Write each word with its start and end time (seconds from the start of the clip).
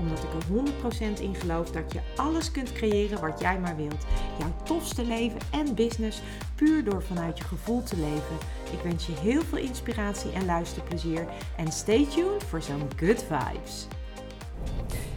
Omdat 0.00 0.18
ik 0.18 0.32
er 0.32 1.16
100% 1.16 1.20
in 1.20 1.34
geloof 1.34 1.70
dat 1.70 1.92
je 1.92 2.00
alles 2.16 2.50
kunt 2.50 2.72
creëren 2.72 3.20
wat 3.20 3.40
jij 3.40 3.58
maar 3.58 3.76
wilt. 3.76 4.06
Jouw 4.38 4.52
tofste 4.62 5.04
leven 5.04 5.40
en 5.50 5.74
business 5.74 6.22
puur 6.54 6.84
door 6.84 7.02
vanuit 7.02 7.38
je 7.38 7.44
gevoel 7.44 7.82
te 7.82 7.96
leven. 7.96 8.36
Ik 8.72 8.80
wens 8.82 9.06
je 9.06 9.12
heel 9.12 9.42
veel 9.42 9.58
inspiratie 9.58 10.32
en 10.32 10.44
luisterplezier. 10.44 11.26
En 11.56 11.72
stay 11.72 12.06
tuned 12.06 12.44
voor 12.44 12.62
zo'n 12.62 12.88
good 12.96 13.24
vibes. 13.28 13.86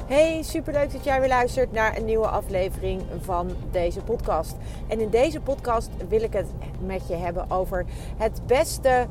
Hey, 0.08 0.42
superleuk 0.44 0.92
dat 0.92 1.04
jij 1.04 1.20
weer 1.20 1.30
luistert 1.30 1.72
naar 1.72 1.98
een 1.98 2.06
nieuwe 2.06 2.28
aflevering 2.28 3.02
van 3.22 3.50
deze 3.72 4.02
podcast. 4.02 4.56
En 4.88 5.00
in 5.00 5.10
deze 5.10 5.40
podcast 5.42 5.90
wil 6.10 6.22
ik 6.22 6.34
het 6.34 6.48
met 6.86 7.08
je 7.08 7.16
hebben 7.16 7.52
over 7.52 7.86
het 8.18 8.48
beste 8.48 9.08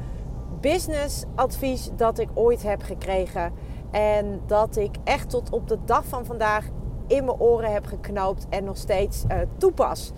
business 0.60 1.24
advies 1.34 1.90
dat 1.96 2.18
ik 2.18 2.28
ooit 2.34 2.62
heb 2.62 2.82
gekregen. 2.82 3.52
En 3.92 4.40
dat 4.46 4.76
ik 4.76 4.96
echt 5.04 5.30
tot 5.30 5.50
op 5.50 5.68
de 5.68 5.78
dag 5.84 6.04
van 6.04 6.24
vandaag 6.24 6.66
in 7.06 7.24
mijn 7.24 7.40
oren 7.40 7.72
heb 7.72 7.86
geknoopt 7.86 8.46
en 8.48 8.64
nog 8.64 8.76
steeds 8.76 9.24
uh, 9.28 9.36
toepas. 9.56 10.12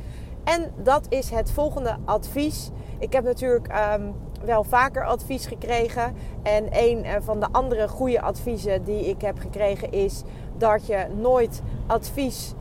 En 0.45 0.73
dat 0.83 1.07
is 1.09 1.31
het 1.31 1.51
volgende 1.51 1.97
advies. 2.05 2.71
Ik 2.99 3.13
heb 3.13 3.25
natuurlijk 3.25 3.69
um, 3.93 4.15
wel 4.45 4.65
vaker 4.65 5.05
advies 5.05 5.47
gekregen. 5.47 6.15
En 6.43 6.67
een 6.71 7.05
eh, 7.05 7.15
van 7.21 7.41
de 7.41 7.49
andere 7.53 7.89
goede 7.89 8.21
adviezen 8.21 8.85
die 8.85 9.09
ik 9.09 9.21
heb 9.21 9.39
gekregen 9.39 9.93
is 9.93 10.23
dat 10.57 10.87
je 10.87 11.07
nooit 11.21 11.63
advies 11.87 12.53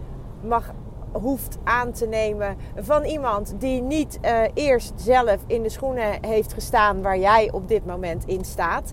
mag 0.41 0.73
hoeft 1.11 1.57
aan 1.63 1.91
te 1.91 2.07
nemen 2.07 2.57
van 2.75 3.03
iemand 3.03 3.53
die 3.57 3.81
niet 3.81 4.19
uh, 4.21 4.41
eerst 4.53 4.93
zelf 4.95 5.37
in 5.47 5.63
de 5.63 5.69
schoenen 5.69 6.25
heeft 6.25 6.53
gestaan 6.53 7.01
waar 7.01 7.17
jij 7.17 7.51
op 7.51 7.67
dit 7.67 7.85
moment 7.85 8.25
in 8.25 8.45
staat. 8.45 8.91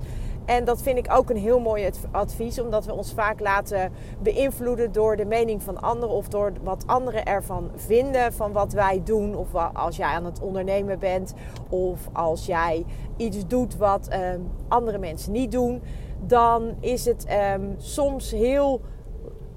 En 0.51 0.65
dat 0.65 0.83
vind 0.83 0.99
ik 0.99 1.13
ook 1.13 1.31
een 1.31 1.37
heel 1.37 1.61
mooi 1.61 1.91
advies, 2.11 2.61
omdat 2.61 2.85
we 2.85 2.95
ons 2.95 3.13
vaak 3.13 3.41
laten 3.41 3.93
beïnvloeden 4.23 4.93
door 4.93 5.17
de 5.17 5.25
mening 5.25 5.63
van 5.63 5.81
anderen 5.81 6.15
of 6.15 6.29
door 6.29 6.53
wat 6.63 6.87
anderen 6.87 7.25
ervan 7.25 7.71
vinden 7.75 8.33
van 8.33 8.53
wat 8.53 8.73
wij 8.73 9.01
doen. 9.05 9.37
Of 9.37 9.55
als 9.73 9.97
jij 9.97 10.07
aan 10.07 10.25
het 10.25 10.41
ondernemen 10.41 10.99
bent 10.99 11.35
of 11.69 12.09
als 12.13 12.47
jij 12.47 12.85
iets 13.17 13.47
doet 13.47 13.77
wat 13.77 14.09
um, 14.13 14.51
andere 14.69 14.99
mensen 14.99 15.33
niet 15.33 15.53
doen, 15.53 15.83
dan 16.27 16.75
is 16.81 17.05
het 17.05 17.27
um, 17.55 17.75
soms 17.79 18.31
heel 18.31 18.81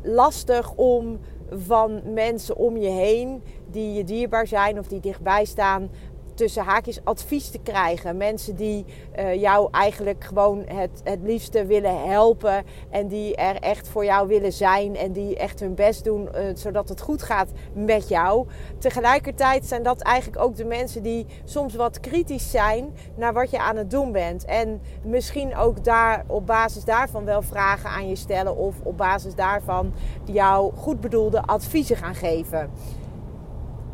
lastig 0.01 0.73
om 0.75 1.19
van 1.49 2.01
mensen 2.13 2.55
om 2.55 2.77
je 2.77 2.89
heen 2.89 3.43
die 3.69 3.93
je 3.93 4.03
dierbaar 4.03 4.47
zijn 4.47 4.79
of 4.79 4.87
die 4.87 4.99
dichtbij 4.99 5.45
staan 5.45 5.89
tussen 6.33 6.63
haakjes 6.63 6.99
advies 7.03 7.49
te 7.49 7.59
krijgen. 7.63 8.17
Mensen 8.17 8.55
die 8.55 8.85
uh, 9.19 9.33
jou 9.41 9.67
eigenlijk 9.71 10.23
gewoon 10.23 10.63
het, 10.65 11.01
het 11.03 11.19
liefste 11.23 11.65
willen 11.65 12.09
helpen. 12.09 12.63
En 12.89 13.07
die 13.07 13.35
er 13.35 13.55
echt 13.55 13.87
voor 13.87 14.05
jou 14.05 14.27
willen 14.27 14.53
zijn. 14.53 14.95
En 14.95 15.11
die 15.11 15.37
echt 15.37 15.59
hun 15.59 15.75
best 15.75 16.03
doen 16.03 16.29
uh, 16.35 16.41
zodat 16.53 16.89
het 16.89 17.01
goed 17.01 17.23
gaat 17.23 17.49
met 17.73 18.09
jou. 18.09 18.47
Tegelijkertijd 18.77 19.65
zijn 19.65 19.83
dat 19.83 20.01
eigenlijk 20.01 20.41
ook 20.43 20.55
de 20.55 20.65
mensen 20.65 21.03
die 21.03 21.25
soms 21.43 21.75
wat 21.75 21.99
kritisch 21.99 22.51
zijn 22.51 22.93
naar 23.15 23.33
wat 23.33 23.51
je 23.51 23.59
aan 23.59 23.77
het 23.77 23.89
doen 23.89 24.11
bent. 24.11 24.45
En 24.45 24.81
misschien 25.03 25.55
ook 25.55 25.83
daar 25.83 26.23
op 26.27 26.45
basis 26.45 26.83
daarvan 26.83 27.25
wel 27.25 27.41
vragen 27.41 27.89
aan 27.89 28.09
je 28.09 28.15
stellen. 28.15 28.57
Of 28.57 28.75
op 28.83 28.97
basis 28.97 29.35
daarvan 29.35 29.93
jou 30.25 30.73
goed 30.75 30.99
bedoelde 30.99 31.41
adviezen 31.41 31.97
gaan 31.97 32.15
geven 32.15 32.71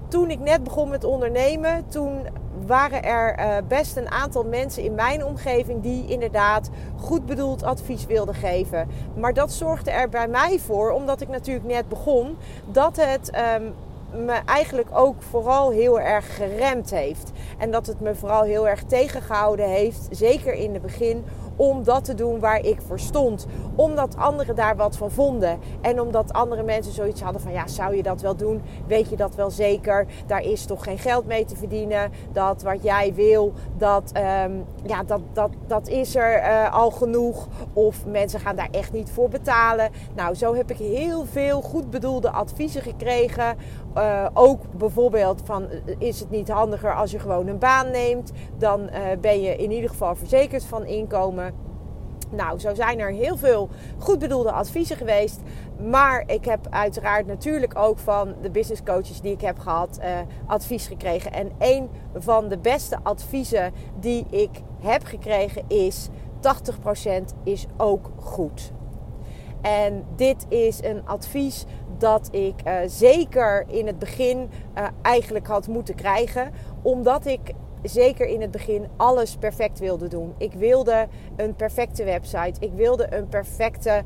toen 0.10 0.30
ik 0.30 0.40
net 0.40 0.64
begon 0.64 0.90
met 0.90 1.04
ondernemen, 1.04 1.88
toen 1.88 2.28
waren 2.66 3.04
er 3.04 3.40
uh, 3.40 3.56
best 3.68 3.98
een 3.98 4.12
aantal 4.12 4.44
mensen 4.44 4.84
in 4.84 4.96
mijn 4.96 5.26
omgeving 5.26 5.82
die 5.82 6.08
inderdaad 6.08 6.70
goed 7.00 7.26
bedoeld 7.26 7.64
advies 7.64 8.06
wilden 8.06 8.36
geven. 8.36 8.88
Maar 9.16 9.34
dat 9.34 9.52
zorgde 9.52 9.92
er 9.92 10.10
bij 10.10 10.28
mij 10.28 10.60
voor, 10.60 10.92
omdat 10.92 11.22
ik 11.22 11.28
natuurlijk 11.28 11.66
net 11.66 11.90
begon, 11.90 12.38
dat 12.66 12.96
het 12.96 13.32
um, 13.62 13.74
me 14.26 14.40
eigenlijk 14.46 14.88
ook 14.94 15.22
vooral 15.22 15.72
heel 15.72 16.00
erg 16.00 16.36
geremd 16.36 16.90
heeft. 16.90 17.32
En 17.58 17.72
dat 17.72 17.88
het 17.88 18.00
me 18.00 18.16
vooral 18.16 18.44
heel 18.44 18.68
erg 18.68 18.84
tegengehouden 18.84 19.70
heeft, 19.70 20.08
zeker 20.12 20.54
in 20.54 20.74
het 20.74 20.82
begin, 20.82 21.26
om 21.60 21.84
dat 21.84 22.04
te 22.04 22.14
doen 22.14 22.40
waar 22.40 22.66
ik 22.66 22.82
voor 22.82 23.00
stond. 23.00 23.46
Omdat 23.76 24.18
anderen 24.18 24.56
daar 24.56 24.76
wat 24.76 24.98
van 24.98 25.12
vonden. 25.12 25.60
En 25.82 26.02
omdat 26.02 26.34
andere 26.34 26.64
mensen 26.64 26.94
zoiets 26.94 27.22
hadden 27.22 27.42
van 27.42 27.52
ja, 27.52 27.68
zou 27.68 27.96
je 27.96 28.04
dat 28.04 28.22
wel 28.22 28.36
doen? 28.36 28.62
Weet 28.88 29.10
je 29.10 29.16
dat 29.16 29.36
wel 29.36 29.52
zeker? 29.52 30.06
Daar 30.28 30.42
is 30.42 30.66
toch 30.66 30.84
geen 30.84 30.98
geld 30.98 31.26
mee 31.26 31.46
te 31.46 31.56
verdienen. 31.56 32.12
Dat 32.32 32.62
wat 32.62 32.84
jij 32.84 33.14
wil, 33.14 33.54
dat, 33.78 34.12
um, 34.46 34.66
ja, 34.86 35.04
dat, 35.04 35.22
dat, 35.34 35.52
dat 35.68 35.88
is 35.88 36.16
er 36.16 36.42
uh, 36.42 36.74
al 36.74 36.92
genoeg. 36.92 37.48
Of 37.74 38.06
mensen 38.06 38.40
gaan 38.40 38.56
daar 38.56 38.70
echt 38.72 38.92
niet 38.92 39.10
voor 39.10 39.30
betalen. 39.30 39.90
Nou, 40.16 40.36
zo 40.36 40.56
heb 40.56 40.72
ik 40.72 40.78
heel 40.78 41.26
veel 41.26 41.62
goed 41.62 41.90
bedoelde 41.90 42.30
adviezen 42.30 42.82
gekregen. 42.82 43.58
Uh, 43.98 44.28
ook 44.34 44.62
bijvoorbeeld 44.78 45.42
van 45.44 45.68
is 45.98 46.20
het 46.20 46.30
niet 46.30 46.50
handiger 46.50 46.96
als 46.96 47.12
je 47.12 47.20
gewoon 47.20 47.48
een 47.48 47.60
baan 47.60 47.92
neemt? 47.92 48.32
Dan 48.58 48.90
ben 49.22 49.42
je 49.42 49.56
in 49.56 49.72
ieder 49.72 49.90
geval 49.90 50.16
verzekerd 50.16 50.64
van 50.64 50.86
inkomen. 50.86 51.49
Nou, 52.30 52.60
zo 52.60 52.74
zijn 52.74 53.00
er 53.00 53.12
heel 53.12 53.38
veel 53.38 53.70
goed 53.98 54.20
bedoelde 54.20 54.52
adviezen 54.52 54.98
geweest. 54.98 55.40
Maar 55.90 56.24
ik 56.26 56.46
heb 56.46 56.68
uiteraard 56.70 57.28
natuurlijk 57.28 57.78
ook 57.78 58.00
van 58.00 58.36
de 58.42 58.50
business 58.50 58.84
coaches 58.84 59.22
die 59.22 59.32
ik 59.32 59.42
heb 59.42 59.60
gehad 59.60 60.00
uh, 60.02 60.06
advies 60.46 60.88
gekregen. 60.88 61.34
En 61.34 61.52
een 61.58 61.90
van 62.16 62.48
de 62.48 62.58
beste 62.58 63.00
adviezen 63.04 63.74
die 64.00 64.26
ik 64.30 64.62
heb 64.80 65.04
gekregen 65.04 65.64
is: 65.68 66.10
80% 66.42 67.24
is 67.44 67.66
ook 67.78 68.12
goed. 68.20 68.72
En 69.62 70.06
dit 70.16 70.46
is 70.50 70.84
een 70.84 71.02
advies 71.06 71.66
dat 71.98 72.28
ik 72.32 72.54
uh, 72.68 72.74
zeker 72.86 73.66
in 73.68 73.88
het 73.88 74.00
begin 74.00 74.50
uh, 74.78 74.88
eigenlijk 75.02 75.48
had 75.48 75.68
moeten 75.68 75.96
krijgen. 75.96 76.52
Omdat 76.82 77.26
ik 77.26 77.54
zeker 77.84 78.28
in 78.28 78.42
het 78.42 78.52
begin 78.52 78.88
alles 78.98 79.36
perfect 79.36 79.80
wilde 79.80 80.08
doen. 80.08 80.34
Ik 80.38 80.54
wilde 80.54 81.08
een 81.36 81.56
perfecte 81.56 82.04
website. 82.04 82.60
Ik 82.60 82.74
wilde 82.74 83.14
een 83.14 83.28
perfecte 83.28 84.04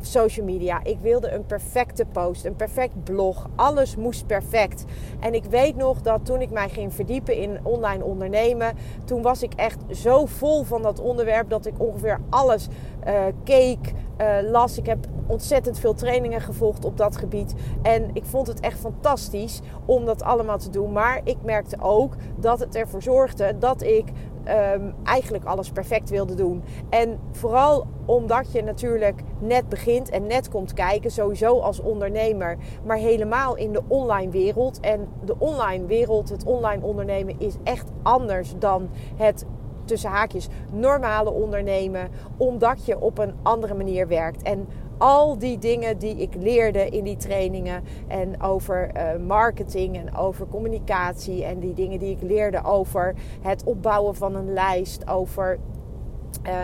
social 0.00 0.46
media. 0.46 0.80
Ik 0.84 0.98
wilde 1.00 1.32
een 1.32 1.46
perfecte 1.46 2.04
post, 2.04 2.44
een 2.44 2.56
perfect 2.56 3.04
blog. 3.04 3.48
Alles 3.56 3.96
moest 3.96 4.26
perfect. 4.26 4.84
En 5.20 5.34
ik 5.34 5.44
weet 5.44 5.76
nog 5.76 6.00
dat 6.00 6.24
toen 6.24 6.40
ik 6.40 6.50
mij 6.50 6.68
ging 6.68 6.94
verdiepen 6.94 7.36
in 7.36 7.58
online 7.62 8.04
ondernemen, 8.04 8.76
toen 9.04 9.22
was 9.22 9.42
ik 9.42 9.54
echt 9.54 9.78
zo 9.90 10.26
vol 10.26 10.62
van 10.62 10.82
dat 10.82 11.00
onderwerp 11.00 11.50
dat 11.50 11.66
ik 11.66 11.74
ongeveer 11.80 12.20
alles 12.30 12.68
uh, 13.06 13.22
keek, 13.44 13.92
uh, 14.20 14.50
las. 14.50 14.78
Ik 14.78 14.86
heb 14.86 15.06
ontzettend 15.26 15.78
veel 15.78 15.94
trainingen 15.94 16.40
gevolgd 16.40 16.84
op 16.84 16.96
dat 16.96 17.16
gebied. 17.16 17.54
En 17.82 18.10
ik 18.12 18.24
vond 18.24 18.46
het 18.46 18.60
echt 18.60 18.78
fantastisch 18.78 19.60
om 19.84 20.04
dat 20.04 20.22
allemaal 20.22 20.58
te 20.58 20.70
doen. 20.70 20.92
Maar 20.92 21.20
ik 21.24 21.36
merkte 21.42 21.76
ook 21.80 22.14
dat 22.36 22.60
het 22.60 22.74
ervoor 22.74 23.02
zorgde 23.02 23.58
dat 23.58 23.82
ik 23.82 24.04
um, 24.48 24.94
eigenlijk 25.04 25.44
alles 25.44 25.70
perfect 25.70 26.10
wilde 26.10 26.34
doen. 26.34 26.62
En 26.90 27.18
vooral 27.30 27.86
omdat 28.04 28.52
je 28.52 28.62
natuurlijk 28.62 29.22
net 29.38 29.68
begint 29.68 30.10
en 30.10 30.26
net 30.26 30.48
komt 30.48 30.72
kijken, 30.72 31.10
sowieso 31.10 31.58
als 31.58 31.80
ondernemer, 31.80 32.56
maar 32.84 32.96
helemaal 32.96 33.56
in 33.56 33.72
de 33.72 33.82
online 33.88 34.30
wereld. 34.30 34.80
En 34.80 35.08
de 35.24 35.34
online 35.38 35.86
wereld, 35.86 36.28
het 36.28 36.44
online 36.44 36.84
ondernemen, 36.84 37.34
is 37.38 37.56
echt 37.64 37.90
anders 38.02 38.54
dan 38.58 38.88
het 39.16 39.46
tussen 39.84 40.10
haakjes 40.10 40.48
normale 40.72 41.30
ondernemen, 41.30 42.08
omdat 42.36 42.84
je 42.84 43.00
op 43.00 43.18
een 43.18 43.34
andere 43.42 43.74
manier 43.74 44.08
werkt. 44.08 44.42
En 44.42 44.68
al 44.98 45.38
die 45.38 45.58
dingen 45.58 45.98
die 45.98 46.16
ik 46.16 46.34
leerde 46.34 46.88
in 46.88 47.04
die 47.04 47.16
trainingen 47.16 47.82
en 48.06 48.42
over 48.42 48.90
uh, 48.96 49.26
marketing 49.26 49.96
en 49.96 50.16
over 50.16 50.46
communicatie 50.46 51.44
en 51.44 51.58
die 51.58 51.74
dingen 51.74 51.98
die 51.98 52.10
ik 52.10 52.22
leerde 52.22 52.64
over 52.64 53.14
het 53.40 53.64
opbouwen 53.64 54.14
van 54.14 54.34
een 54.34 54.52
lijst, 54.52 55.08
over 55.08 55.58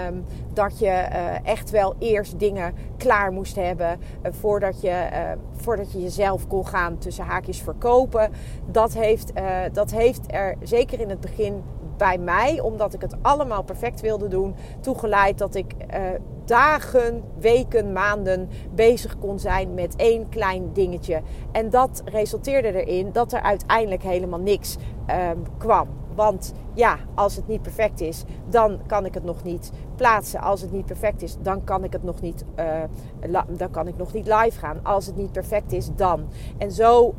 Um, 0.09 0.25
dat 0.53 0.79
je 0.79 0.87
uh, 0.87 1.49
echt 1.49 1.71
wel 1.71 1.95
eerst 1.99 2.39
dingen 2.39 2.75
klaar 2.97 3.33
moest 3.33 3.57
hebben 3.57 3.99
uh, 3.99 4.33
voordat, 4.33 4.81
je, 4.81 5.09
voordat 5.53 5.93
je 5.93 6.03
jezelf 6.03 6.47
kon 6.47 6.67
gaan 6.67 6.99
tussen 6.99 7.25
haakjes 7.25 7.63
verkopen. 7.63 8.31
Dat 8.71 8.95
heeft, 8.95 9.33
dat 9.73 9.91
heeft 9.91 10.33
er 10.33 10.57
zeker 10.63 11.01
in 11.01 11.09
het 11.09 11.21
begin 11.21 11.63
bij 11.97 12.19
mij, 12.19 12.61
omdat 12.61 12.95
ik 12.95 13.01
het 13.01 13.17
allemaal 13.23 13.63
perfect 13.63 14.01
wilde 14.01 14.29
doen, 14.29 14.55
toegeleid 14.81 15.39
dat 15.39 15.55
ik 15.55 15.75
dagen, 16.45 17.23
weken, 17.39 17.93
maanden 17.93 18.49
bezig 18.75 19.19
kon 19.19 19.39
zijn 19.39 19.75
met 19.75 19.97
één 19.97 20.29
klein 20.29 20.73
dingetje. 20.73 21.23
En 21.53 21.71
dat 21.71 22.03
resulteerde 22.05 22.85
erin 22.85 23.13
dat 23.13 23.33
er 23.33 23.41
uiteindelijk 23.41 24.03
helemaal 24.03 24.41
niks 24.41 24.77
um, 25.11 25.43
kwam. 25.59 25.89
Want 26.15 26.53
ja, 26.75 26.99
als 27.15 27.37
het 27.37 27.49
niet 27.49 27.63
perfect 27.63 28.01
is, 28.01 28.25
dan 28.49 28.81
kan 28.87 29.05
ik 29.05 29.15
het 29.15 29.25
nog 29.25 29.43
niet 29.43 29.71
plaatsen. 29.97 30.41
Als 30.41 30.61
het 30.61 30.73
niet 30.73 30.87
perfect 30.87 31.23
is, 31.23 31.37
dan 31.43 31.65
kan 31.65 31.85
ik 31.85 31.93
het 31.93 32.03
nog 32.03 32.21
niet, 32.21 32.45
uh, 32.59 33.35
dan 33.49 33.71
kan 33.71 33.89
ik 33.89 33.97
nog 33.97 34.13
niet 34.13 34.27
live 34.27 34.59
gaan. 34.59 34.81
Als 34.83 35.07
het 35.07 35.17
niet 35.17 35.33
perfect 35.33 35.73
is, 35.73 35.89
dan. 35.97 36.29
En 36.59 36.73
zo 36.73 37.15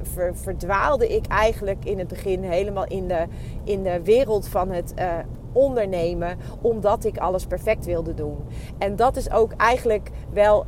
ver 0.00 0.36
verdwaalde 0.36 1.08
ik 1.08 1.26
eigenlijk 1.26 1.84
in 1.84 1.98
het 1.98 2.08
begin 2.08 2.42
helemaal 2.42 2.86
in 2.86 3.08
de, 3.08 3.26
in 3.64 3.82
de 3.82 4.02
wereld 4.02 4.48
van 4.48 4.70
het 4.70 4.94
uh, 4.98 5.12
ondernemen, 5.54 6.38
omdat 6.60 7.04
ik 7.04 7.18
alles 7.18 7.46
perfect 7.46 7.84
wilde 7.84 8.14
doen. 8.14 8.36
En 8.78 8.96
dat 8.96 9.16
is 9.16 9.30
ook 9.30 9.52
eigenlijk 9.52 10.10
wel 10.32 10.66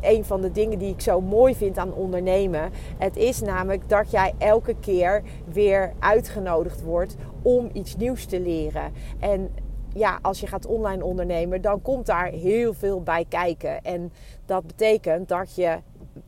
een 0.00 0.24
van 0.24 0.40
de 0.40 0.50
dingen 0.50 0.78
die 0.78 0.92
ik 0.92 1.00
zo 1.00 1.20
mooi 1.20 1.54
vind 1.54 1.78
aan 1.78 1.94
ondernemen. 1.94 2.70
Het 2.98 3.16
is 3.16 3.40
namelijk 3.40 3.88
dat 3.88 4.10
jij 4.10 4.34
elke 4.38 4.74
keer 4.80 5.22
weer 5.52 5.92
uitgenodigd 5.98 6.82
wordt 6.82 7.16
om 7.42 7.70
iets 7.72 7.96
nieuws 7.96 8.24
te 8.24 8.40
leren. 8.40 8.92
En 9.20 9.50
ja, 9.94 10.18
als 10.22 10.40
je 10.40 10.46
gaat 10.46 10.66
online 10.66 11.04
ondernemen, 11.04 11.60
dan 11.60 11.82
komt 11.82 12.06
daar 12.06 12.26
heel 12.26 12.74
veel 12.74 13.02
bij 13.02 13.24
kijken. 13.28 13.82
En 13.82 14.12
dat 14.46 14.66
betekent 14.66 15.28
dat 15.28 15.54
je 15.54 15.78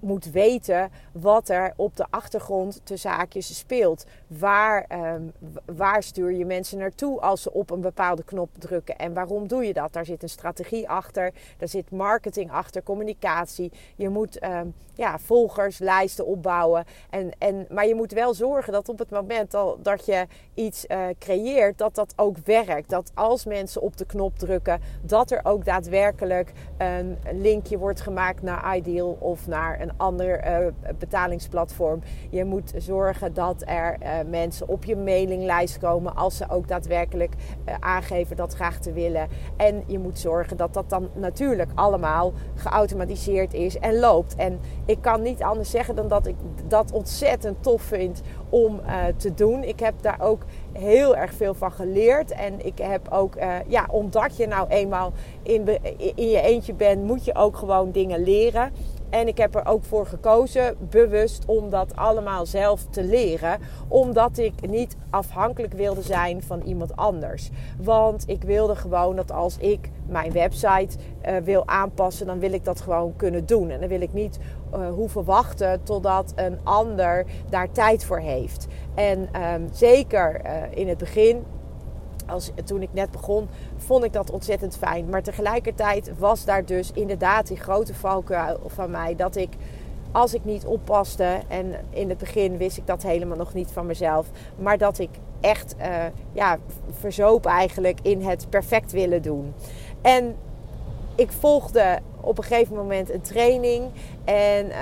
moet 0.00 0.30
weten 0.30 0.90
wat 1.20 1.48
er 1.48 1.72
op 1.76 1.96
de 1.96 2.06
achtergrond 2.10 2.80
te 2.84 2.96
zaakjes 2.96 3.58
speelt. 3.58 4.04
Waar, 4.26 4.84
ehm, 4.88 5.22
waar 5.64 6.02
stuur 6.02 6.32
je 6.32 6.44
mensen 6.44 6.78
naartoe 6.78 7.20
als 7.20 7.42
ze 7.42 7.52
op 7.52 7.70
een 7.70 7.80
bepaalde 7.80 8.24
knop 8.24 8.50
drukken? 8.58 8.96
En 8.96 9.14
waarom 9.14 9.48
doe 9.48 9.66
je 9.66 9.72
dat? 9.72 9.92
Daar 9.92 10.04
zit 10.04 10.22
een 10.22 10.28
strategie 10.28 10.88
achter, 10.88 11.32
daar 11.58 11.68
zit 11.68 11.90
marketing 11.90 12.50
achter, 12.50 12.82
communicatie. 12.82 13.72
Je 13.96 14.08
moet 14.08 14.42
um, 14.44 14.74
ja, 15.00 15.18
volgerslijsten 15.18 16.26
opbouwen. 16.26 16.84
En, 17.10 17.30
en, 17.38 17.66
maar 17.70 17.86
je 17.86 17.94
moet 17.94 18.12
wel 18.12 18.34
zorgen 18.34 18.72
dat 18.72 18.88
op 18.88 18.98
het 18.98 19.10
moment 19.10 19.54
al, 19.54 19.78
dat 19.82 20.06
je 20.06 20.26
iets 20.54 20.84
uh, 20.88 21.06
creëert, 21.18 21.78
dat 21.78 21.94
dat 21.94 22.12
ook 22.16 22.36
werkt. 22.44 22.90
Dat 22.90 23.10
als 23.14 23.44
mensen 23.44 23.82
op 23.82 23.96
de 23.96 24.04
knop 24.04 24.38
drukken, 24.38 24.80
dat 25.02 25.30
er 25.30 25.40
ook 25.42 25.64
daadwerkelijk 25.64 26.52
een 26.78 27.18
linkje 27.32 27.78
wordt 27.78 28.00
gemaakt 28.00 28.42
naar 28.42 28.76
Ideal 28.76 29.16
of 29.20 29.46
naar 29.46 29.80
een 29.80 29.92
ander 29.96 30.46
uh, 30.46 30.66
betalingsplatform. 31.10 32.02
Je 32.30 32.44
moet 32.44 32.72
zorgen 32.76 33.34
dat 33.34 33.62
er 33.66 33.98
mensen 34.26 34.68
op 34.68 34.84
je 34.84 34.96
mailinglijst 34.96 35.78
komen 35.78 36.16
als 36.16 36.36
ze 36.36 36.44
ook 36.48 36.68
daadwerkelijk 36.68 37.34
aangeven 37.80 38.36
dat 38.36 38.54
graag 38.54 38.78
te 38.78 38.92
willen. 38.92 39.28
En 39.56 39.82
je 39.86 39.98
moet 39.98 40.18
zorgen 40.18 40.56
dat 40.56 40.74
dat 40.74 40.90
dan 40.90 41.08
natuurlijk 41.14 41.70
allemaal 41.74 42.32
geautomatiseerd 42.54 43.54
is 43.54 43.78
en 43.78 43.98
loopt. 43.98 44.36
En 44.36 44.60
ik 44.86 44.98
kan 45.00 45.22
niet 45.22 45.42
anders 45.42 45.70
zeggen 45.70 45.94
dan 45.94 46.08
dat 46.08 46.26
ik 46.26 46.36
dat 46.68 46.92
ontzettend 46.92 47.62
tof 47.62 47.82
vind 47.82 48.20
om 48.48 48.80
te 49.16 49.34
doen. 49.34 49.64
Ik 49.64 49.80
heb 49.80 49.94
daar 50.00 50.20
ook 50.20 50.42
heel 50.72 51.16
erg 51.16 51.34
veel 51.34 51.54
van 51.54 51.72
geleerd. 51.72 52.30
En 52.30 52.66
ik 52.66 52.78
heb 52.78 53.08
ook, 53.12 53.34
ja, 53.66 53.86
omdat 53.90 54.36
je 54.36 54.46
nou 54.46 54.68
eenmaal 54.68 55.12
in, 55.42 55.68
in 56.14 56.28
je 56.28 56.40
eentje 56.40 56.74
bent, 56.74 57.04
moet 57.04 57.24
je 57.24 57.34
ook 57.34 57.56
gewoon 57.56 57.90
dingen 57.90 58.22
leren. 58.22 58.72
En 59.10 59.28
ik 59.28 59.38
heb 59.38 59.54
er 59.54 59.66
ook 59.66 59.84
voor 59.84 60.06
gekozen, 60.06 60.76
bewust, 60.90 61.44
om 61.46 61.70
dat 61.70 61.96
allemaal 61.96 62.46
zelf 62.46 62.84
te 62.90 63.04
leren. 63.04 63.58
Omdat 63.88 64.38
ik 64.38 64.68
niet 64.68 64.96
afhankelijk 65.10 65.72
wilde 65.72 66.02
zijn 66.02 66.42
van 66.42 66.62
iemand 66.62 66.96
anders. 66.96 67.50
Want 67.78 68.24
ik 68.26 68.42
wilde 68.42 68.76
gewoon 68.76 69.16
dat 69.16 69.32
als 69.32 69.56
ik 69.58 69.90
mijn 70.06 70.32
website 70.32 70.98
uh, 71.28 71.36
wil 71.36 71.68
aanpassen, 71.68 72.26
dan 72.26 72.38
wil 72.38 72.52
ik 72.52 72.64
dat 72.64 72.80
gewoon 72.80 73.16
kunnen 73.16 73.46
doen. 73.46 73.70
En 73.70 73.80
dan 73.80 73.88
wil 73.88 74.00
ik 74.00 74.12
niet 74.12 74.38
uh, 74.74 74.88
hoeven 74.88 75.24
wachten 75.24 75.82
totdat 75.82 76.32
een 76.36 76.58
ander 76.62 77.24
daar 77.48 77.72
tijd 77.72 78.04
voor 78.04 78.18
heeft. 78.18 78.66
En 78.94 79.28
um, 79.52 79.68
zeker 79.72 80.40
uh, 80.44 80.52
in 80.70 80.88
het 80.88 80.98
begin 80.98 81.44
als, 82.30 82.50
toen 82.64 82.82
ik 82.82 82.92
net 82.92 83.10
begon, 83.10 83.48
vond 83.76 84.04
ik 84.04 84.12
dat 84.12 84.30
ontzettend 84.30 84.76
fijn. 84.76 85.08
Maar 85.08 85.22
tegelijkertijd 85.22 86.18
was 86.18 86.44
daar 86.44 86.64
dus 86.64 86.90
inderdaad 86.92 87.46
die 87.46 87.56
grote 87.56 87.94
valkuil 87.94 88.60
van 88.66 88.90
mij. 88.90 89.16
Dat 89.16 89.36
ik, 89.36 89.50
als 90.12 90.34
ik 90.34 90.44
niet 90.44 90.64
oppaste, 90.64 91.40
en 91.48 91.74
in 91.90 92.08
het 92.08 92.18
begin 92.18 92.56
wist 92.56 92.76
ik 92.76 92.86
dat 92.86 93.02
helemaal 93.02 93.36
nog 93.36 93.54
niet 93.54 93.70
van 93.70 93.86
mezelf. 93.86 94.26
Maar 94.56 94.78
dat 94.78 94.98
ik 94.98 95.10
echt 95.40 95.74
uh, 95.78 95.86
ja, 96.32 96.58
verzoop 96.90 97.46
eigenlijk 97.46 97.98
in 98.02 98.22
het 98.22 98.46
perfect 98.50 98.92
willen 98.92 99.22
doen. 99.22 99.54
En 100.02 100.36
ik 101.14 101.32
volgde 101.32 101.98
op 102.20 102.38
een 102.38 102.44
gegeven 102.44 102.76
moment 102.76 103.12
een 103.12 103.20
training. 103.20 103.84
En 104.24 104.66
uh, 104.66 104.74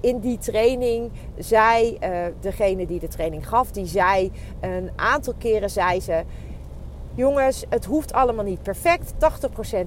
in 0.00 0.18
die 0.18 0.38
training 0.38 1.10
zei 1.38 1.98
uh, 2.02 2.24
degene 2.40 2.86
die 2.86 3.00
de 3.00 3.08
training 3.08 3.48
gaf, 3.48 3.70
die 3.70 3.86
zei 3.86 4.32
een 4.60 4.90
aantal 4.96 5.34
keren 5.38 5.70
zei 5.70 6.00
ze. 6.00 6.24
Jongens, 7.18 7.64
het 7.68 7.84
hoeft 7.84 8.12
allemaal 8.12 8.44
niet 8.44 8.62
perfect. 8.62 9.12
80% 9.12 9.16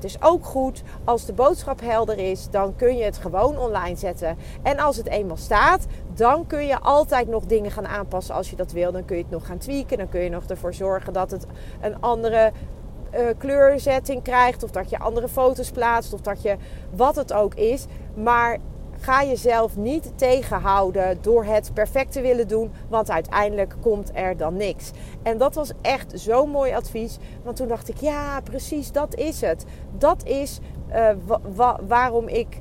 is 0.01 0.21
ook 0.21 0.45
goed. 0.45 0.83
Als 1.03 1.25
de 1.25 1.33
boodschap 1.33 1.81
helder 1.81 2.17
is, 2.17 2.49
dan 2.49 2.75
kun 2.75 2.97
je 2.97 3.03
het 3.03 3.17
gewoon 3.17 3.57
online 3.57 3.95
zetten. 3.95 4.37
En 4.61 4.79
als 4.79 4.97
het 4.97 5.07
eenmaal 5.07 5.37
staat, 5.37 5.85
dan 6.13 6.47
kun 6.47 6.65
je 6.65 6.79
altijd 6.79 7.27
nog 7.27 7.45
dingen 7.45 7.71
gaan 7.71 7.87
aanpassen 7.87 8.35
als 8.35 8.49
je 8.49 8.55
dat 8.55 8.71
wil. 8.71 8.91
Dan 8.91 9.05
kun 9.05 9.17
je 9.17 9.21
het 9.21 9.31
nog 9.31 9.45
gaan 9.45 9.57
tweaken. 9.57 9.97
Dan 9.97 10.09
kun 10.09 10.21
je 10.21 10.29
nog 10.29 10.43
ervoor 10.43 10.73
zorgen 10.73 11.13
dat 11.13 11.31
het 11.31 11.45
een 11.81 12.01
andere 12.01 12.51
uh, 13.13 13.19
kleurzetting 13.37 14.23
krijgt. 14.23 14.63
Of 14.63 14.71
dat 14.71 14.89
je 14.89 14.99
andere 14.99 15.27
foto's 15.27 15.71
plaatst. 15.71 16.13
Of 16.13 16.21
dat 16.21 16.41
je 16.41 16.55
wat 16.95 17.15
het 17.15 17.33
ook 17.33 17.53
is. 17.53 17.85
Maar 18.13 18.57
Ga 19.01 19.23
jezelf 19.23 19.77
niet 19.77 20.11
tegenhouden 20.15 21.17
door 21.21 21.43
het 21.43 21.73
perfect 21.73 22.11
te 22.11 22.21
willen 22.21 22.47
doen, 22.47 22.71
want 22.89 23.11
uiteindelijk 23.11 23.75
komt 23.81 24.11
er 24.13 24.37
dan 24.37 24.55
niks. 24.55 24.91
En 25.23 25.37
dat 25.37 25.55
was 25.55 25.71
echt 25.81 26.11
zo'n 26.15 26.49
mooi 26.49 26.73
advies, 26.73 27.17
want 27.43 27.55
toen 27.55 27.67
dacht 27.67 27.89
ik, 27.89 27.97
ja, 27.97 28.41
precies, 28.41 28.91
dat 28.91 29.15
is 29.15 29.41
het. 29.41 29.65
Dat 29.97 30.25
is 30.25 30.59
wa 31.55 31.79
waarom 31.87 32.27
ik 32.27 32.59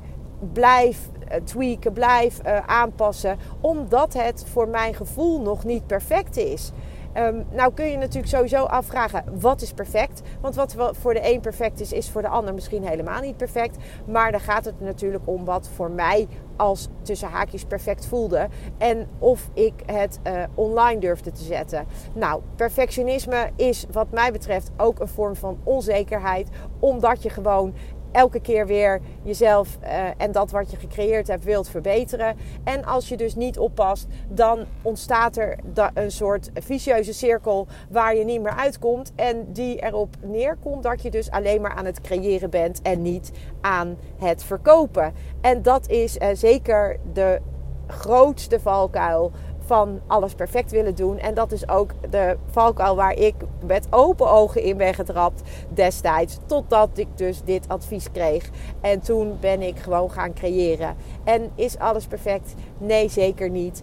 blijf 0.53 1.09
uh, 1.31 1.37
tweaken, 1.45 1.93
blijf 1.93 2.41
uh, 2.47 2.59
aanpassen, 2.67 3.39
omdat 3.61 4.13
het 4.13 4.45
voor 4.49 4.69
mijn 4.69 4.95
gevoel 4.95 5.41
nog 5.41 5.65
niet 5.65 5.87
perfect 5.87 6.37
is. 6.37 6.71
Um, 7.17 7.47
nou 7.51 7.75
kun 7.75 7.91
je 7.91 7.97
natuurlijk 7.97 8.33
sowieso 8.33 8.65
afvragen, 8.65 9.25
wat 9.41 9.63
is 9.63 9.73
perfect? 9.73 10.23
Want 10.41 10.55
wat 10.55 10.77
voor 11.01 11.15
de 11.15 11.33
een 11.33 11.41
perfect 11.41 11.81
is, 11.81 11.93
is 11.93 12.11
voor 12.11 12.23
de 12.23 12.29
ander 12.29 12.55
misschien 12.55 12.87
helemaal 12.87 13.21
niet 13.21 13.37
perfect. 13.37 13.77
Maar 14.07 14.31
dan 14.31 14.41
gaat 14.41 14.65
het 14.65 14.81
natuurlijk 14.81 15.27
om 15.27 15.45
wat 15.45 15.69
voor 15.69 15.91
mij 15.91 16.29
als 16.57 16.89
tussen 17.03 17.29
haakjes 17.29 17.65
perfect 17.65 18.07
voelde. 18.07 18.49
En 18.79 19.09
of 19.19 19.51
ik 19.55 19.75
het 19.87 20.21
uh, 20.27 20.43
online 20.55 21.01
durfde 21.01 21.33
te 21.33 21.43
zetten. 21.43 21.87
Nou, 22.13 22.43
perfectionisme 22.57 23.51
is 23.57 23.87
wat 23.93 24.11
mij 24.11 24.33
betreft 24.33 24.71
ook 24.77 25.01
een 25.01 25.09
vorm 25.09 25.37
van 25.37 25.59
onzekerheid. 25.65 26.49
Omdat 26.79 27.23
je 27.23 27.31
gewoon 27.31 27.75
elke 28.13 28.41
keer 28.41 28.67
weer 28.67 29.01
jezelf 29.23 29.79
uh, 29.83 29.89
en 30.17 30.33
dat 30.33 30.51
wat 30.51 30.71
je 30.71 30.77
gecreëerd 30.77 31.29
hebt 31.29 31.45
wilt 31.45 31.69
verbeteren. 31.69 32.37
En 32.65 32.85
als 32.85 33.09
je 33.09 33.17
dus 33.17 33.35
niet 33.35 33.59
oppast, 33.59 34.07
dan 34.29 34.65
ontstaat 34.83 35.37
er 35.37 35.59
een 35.95 36.11
soort 36.11 36.51
vicieuze 36.55 37.13
cirkel 37.13 37.67
waar 37.91 38.17
je 38.17 38.25
niet 38.25 38.43
meer 38.43 38.57
uitkomt. 38.57 39.13
En 39.15 39.53
die 39.53 39.83
erop 39.83 40.17
neerkomt 40.23 40.83
dat 40.83 41.03
je 41.03 41.11
dus 41.11 41.31
alleen 41.31 41.61
maar 41.61 41.75
aan 41.75 41.85
het 41.85 42.01
creëren 42.01 42.51
bent 42.51 42.83
en 42.83 43.03
niet 43.03 43.31
aan 43.61 43.97
het 44.19 44.43
verkopen. 44.43 45.13
En 45.41 45.63
dat 45.63 45.89
is 45.89 46.17
uh, 46.17 46.29
zeker 46.33 46.97
de 47.13 47.41
grootste 47.87 48.61
valkuil 48.61 49.33
van 49.71 50.01
alles 50.07 50.35
perfect 50.35 50.71
willen 50.71 50.95
doen. 50.95 51.19
En 51.19 51.35
dat 51.35 51.53
is 51.53 51.69
ook 51.69 51.91
de 52.11 52.37
valkuil 52.51 52.97
waar 52.97 53.15
ik 53.15 53.35
met 53.67 53.87
open 53.91 54.31
ogen 54.31 54.63
in 54.63 54.77
ben 54.77 54.95
getrapt 54.95 55.43
destijds. 55.69 56.39
Totdat 56.47 56.89
ik 56.95 57.07
dus 57.15 57.43
dit 57.43 57.69
advies 57.69 58.11
kreeg. 58.13 58.51
En 58.81 59.01
toen 59.01 59.37
ben 59.41 59.63
ik 59.63 59.79
gewoon 59.79 60.11
gaan 60.11 60.33
creëren. 60.33 60.97
En 61.25 61.51
is 61.55 61.79
alles 61.79 62.07
perfect? 62.07 62.55
Nee, 62.79 63.09
zeker 63.09 63.51
niet. 63.51 63.83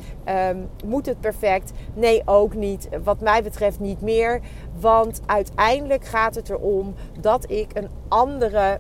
Um, 0.50 0.70
moet 0.86 1.06
het 1.06 1.20
perfect? 1.20 1.72
Nee, 1.94 2.22
ook 2.26 2.54
niet. 2.54 2.90
Wat 3.04 3.20
mij 3.20 3.44
betreft 3.44 3.80
niet 3.80 4.02
meer. 4.02 4.42
Want 4.80 5.22
uiteindelijk 5.26 6.06
gaat 6.06 6.36
het 6.36 6.50
erom 6.50 6.94
dat 7.20 7.52
ik 7.52 7.72
een 7.74 7.90
andere 8.08 8.80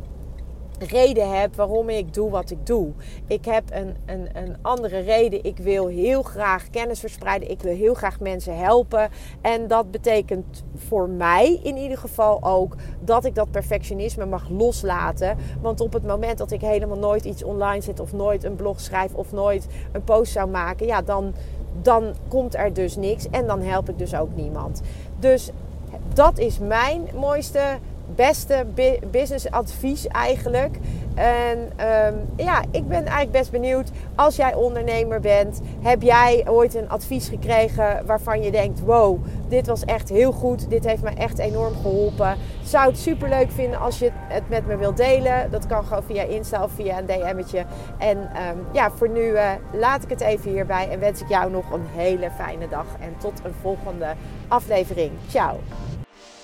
reden 0.79 1.39
heb 1.39 1.55
waarom 1.55 1.89
ik 1.89 2.13
doe 2.13 2.29
wat 2.29 2.49
ik 2.49 2.65
doe. 2.65 2.91
Ik 3.27 3.45
heb 3.45 3.63
een, 3.69 3.95
een, 4.05 4.29
een 4.33 4.55
andere 4.61 4.99
reden. 4.99 5.43
Ik 5.43 5.57
wil 5.57 5.87
heel 5.87 6.23
graag 6.23 6.69
kennis 6.69 6.99
verspreiden. 6.99 7.49
Ik 7.51 7.61
wil 7.61 7.75
heel 7.75 7.93
graag 7.93 8.19
mensen 8.19 8.57
helpen. 8.57 9.09
En 9.41 9.67
dat 9.67 9.91
betekent 9.91 10.63
voor 10.75 11.09
mij 11.09 11.59
in 11.63 11.77
ieder 11.77 11.97
geval 11.97 12.43
ook 12.43 12.75
dat 12.99 13.25
ik 13.25 13.35
dat 13.35 13.51
perfectionisme 13.51 14.25
mag 14.25 14.49
loslaten. 14.49 15.37
Want 15.61 15.81
op 15.81 15.93
het 15.93 16.05
moment 16.05 16.37
dat 16.37 16.51
ik 16.51 16.61
helemaal 16.61 16.97
nooit 16.97 17.25
iets 17.25 17.43
online 17.43 17.81
zet 17.81 17.99
of 17.99 18.13
nooit 18.13 18.43
een 18.43 18.55
blog 18.55 18.79
schrijf 18.79 19.13
of 19.13 19.31
nooit 19.31 19.67
een 19.91 20.03
post 20.03 20.31
zou 20.31 20.49
maken, 20.49 20.85
ja, 20.85 21.01
dan, 21.01 21.33
dan 21.81 22.13
komt 22.27 22.55
er 22.55 22.73
dus 22.73 22.95
niks 22.95 23.29
en 23.29 23.47
dan 23.47 23.61
help 23.61 23.89
ik 23.89 23.97
dus 23.97 24.15
ook 24.15 24.35
niemand. 24.35 24.81
Dus 25.19 25.51
dat 26.13 26.37
is 26.37 26.59
mijn 26.59 27.07
mooiste 27.15 27.61
beste 28.15 28.65
business 29.11 29.51
advies 29.51 30.07
eigenlijk. 30.07 30.77
En 31.15 31.71
ehm, 31.75 32.13
ja, 32.35 32.61
ik 32.71 32.87
ben 32.87 32.97
eigenlijk 32.97 33.31
best 33.31 33.51
benieuwd. 33.51 33.91
Als 34.15 34.35
jij 34.35 34.53
ondernemer 34.53 35.19
bent, 35.19 35.61
heb 35.81 36.01
jij 36.01 36.43
ooit 36.47 36.75
een 36.75 36.89
advies 36.89 37.27
gekregen 37.27 38.05
waarvan 38.05 38.41
je 38.41 38.51
denkt: 38.51 38.79
wow, 38.79 39.25
dit 39.47 39.67
was 39.67 39.85
echt 39.85 40.09
heel 40.09 40.31
goed. 40.31 40.69
Dit 40.69 40.85
heeft 40.85 41.03
me 41.03 41.09
echt 41.09 41.37
enorm 41.39 41.73
geholpen. 41.75 42.37
Zou 42.63 42.87
het 42.87 42.97
super 42.97 43.29
leuk 43.29 43.51
vinden 43.51 43.79
als 43.79 43.99
je 43.99 44.09
het 44.13 44.49
met 44.49 44.67
me 44.67 44.77
wilt 44.77 44.97
delen. 44.97 45.51
Dat 45.51 45.65
kan 45.65 45.83
gewoon 45.83 46.03
via 46.03 46.23
Insta 46.23 46.63
of 46.63 46.71
via 46.71 46.97
een 46.97 47.05
DM'tje. 47.05 47.65
En 47.97 48.17
um, 48.17 48.65
ja, 48.71 48.91
voor 48.91 49.09
nu 49.09 49.21
uh, 49.21 49.51
laat 49.73 50.03
ik 50.03 50.09
het 50.09 50.21
even 50.21 50.51
hierbij 50.51 50.89
en 50.89 50.99
wens 50.99 51.21
ik 51.21 51.29
jou 51.29 51.51
nog 51.51 51.71
een 51.71 51.85
hele 51.95 52.31
fijne 52.31 52.67
dag. 52.67 52.85
En 52.99 53.17
tot 53.17 53.41
een 53.43 53.55
volgende 53.61 54.13
aflevering. 54.47 55.11
Ciao. 55.27 55.59